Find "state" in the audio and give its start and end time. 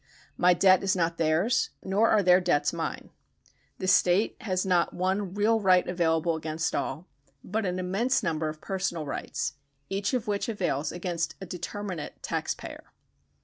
3.87-4.35